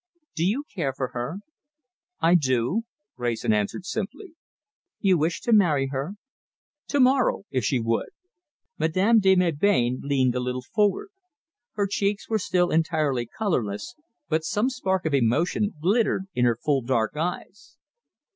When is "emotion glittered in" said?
15.13-16.45